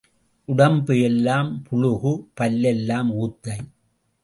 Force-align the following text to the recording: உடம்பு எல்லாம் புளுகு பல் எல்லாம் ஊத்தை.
உடம்பு 0.47 0.95
எல்லாம் 1.01 1.51
புளுகு 1.67 2.13
பல் 2.33 2.61
எல்லாம் 2.63 3.11
ஊத்தை. 3.21 3.57